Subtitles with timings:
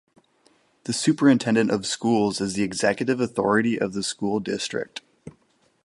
[0.85, 5.01] The Superintendent of Schools is the executive authority of the school district.